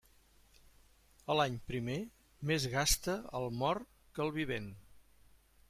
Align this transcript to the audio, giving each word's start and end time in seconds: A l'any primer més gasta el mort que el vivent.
A 1.33 1.35
l'any 1.39 1.57
primer 1.71 1.99
més 2.53 2.67
gasta 2.77 3.17
el 3.41 3.47
mort 3.61 3.87
que 4.17 4.27
el 4.29 4.37
vivent. 4.43 4.75